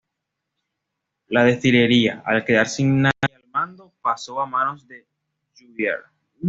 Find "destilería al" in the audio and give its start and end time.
1.43-2.43